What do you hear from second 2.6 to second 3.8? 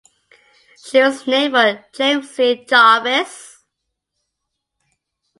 Jarvis.